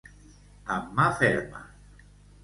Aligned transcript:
Amb 0.75 0.87
mà 0.99 1.05
ferma. 1.19 1.61